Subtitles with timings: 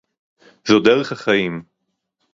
[0.65, 1.63] זוֹ דֶרֶךְ הַחַיִּים.